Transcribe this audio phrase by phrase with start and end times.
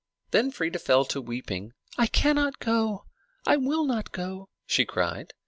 [0.31, 1.73] Then Freia fell to weeping.
[1.95, 3.05] "I cannot go!
[3.45, 5.31] I will not go!" she cried.